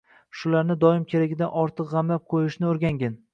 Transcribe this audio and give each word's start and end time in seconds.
Shularni 0.37 0.75
doim 0.83 1.05
keragidan 1.11 1.53
ortiq 1.65 1.93
g‘amlab 1.93 2.27
qo‘yishni 2.35 2.69
o‘rgangin 2.73 3.15